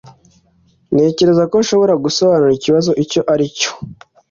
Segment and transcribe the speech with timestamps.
[0.93, 3.71] Ntekereza ko nshobora gusobanura ikibazo icyo ari cyo